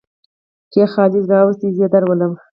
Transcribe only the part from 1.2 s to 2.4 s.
راوستى؛ زې درولم.